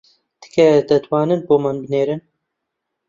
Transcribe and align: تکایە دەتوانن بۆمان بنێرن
تکایە 0.41 0.79
دەتوانن 0.89 1.41
بۆمان 1.47 1.77
بنێرن 1.83 2.21